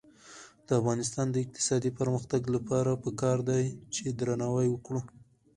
د 0.67 0.69
افغانستان 0.79 1.27
د 1.31 1.35
اقتصادي 1.43 1.91
پرمختګ 1.99 2.41
لپاره 2.55 3.01
پکار 3.03 3.37
ده 3.47 3.57
چې 3.93 4.03
درناوی 4.19 4.67
وکړو. 4.71 5.01